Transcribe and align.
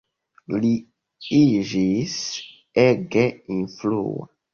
Li 0.61 0.69
iĝis 1.39 2.15
ege 2.85 3.27
influa. 3.57 4.27